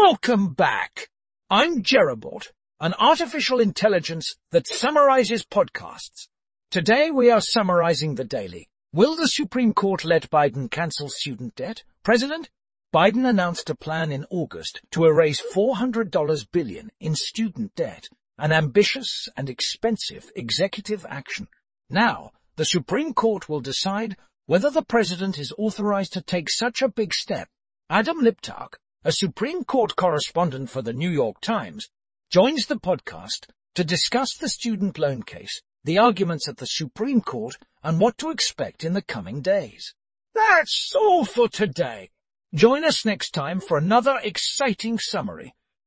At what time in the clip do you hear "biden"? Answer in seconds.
10.30-10.70, 12.92-13.28